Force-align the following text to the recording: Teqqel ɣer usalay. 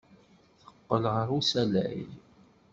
Teqqel 0.59 1.03
ɣer 1.13 1.27
usalay. 1.37 1.99